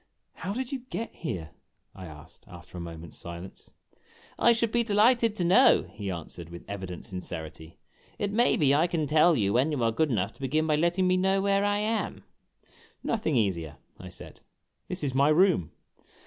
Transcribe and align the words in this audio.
"How 0.33 0.51
did 0.51 0.71
you 0.71 0.79
get 0.89 1.11
here?" 1.11 1.51
I 1.93 2.07
asked, 2.07 2.45
after 2.47 2.75
a 2.75 2.81
moment's 2.81 3.17
silence." 3.19 3.69
I 4.39 4.51
should 4.51 4.71
be 4.71 4.83
delighted 4.83 5.35
to 5.35 5.43
know," 5.43 5.83
he 5.93 6.09
answered, 6.09 6.49
with 6.49 6.65
evident 6.67 7.05
sin 7.05 7.19
cerity. 7.19 7.75
"It 8.17 8.31
may 8.31 8.57
be 8.57 8.73
I 8.73 8.87
can 8.87 9.05
tell 9.05 9.35
you, 9.35 9.53
when 9.53 9.71
you 9.71 9.83
are 9.83 9.91
good 9.91 10.09
enough 10.09 10.33
to 10.33 10.39
begin 10.41 10.65
by 10.65 10.75
letting 10.75 11.05
me 11.07 11.17
know 11.17 11.39
where 11.39 11.63
I 11.63 11.77
am." 11.77 12.23
"Nothing 13.03 13.35
easier," 13.35 13.77
I 13.99 14.09
said. 14.09 14.41
"This 14.87 15.03
is 15.03 15.13
my 15.13 15.29
room." 15.29 15.69